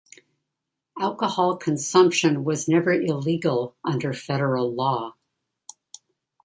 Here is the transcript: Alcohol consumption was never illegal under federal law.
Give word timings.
Alcohol 0.99 1.57
consumption 1.57 2.43
was 2.43 2.67
never 2.67 2.91
illegal 2.91 3.75
under 3.85 4.13
federal 4.13 4.73
law. 4.73 5.13